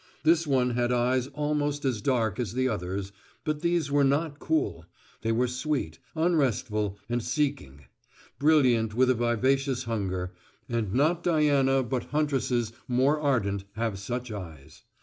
[0.23, 3.11] This one had eyes almost as dark as the other's,
[3.43, 4.83] but these were not cool;
[5.21, 7.85] they were sweet, unrestful, and seeking;
[8.39, 10.33] brilliant with a vivacious hunger:
[10.67, 14.85] and not Diana but huntresses more ardent have such eyes.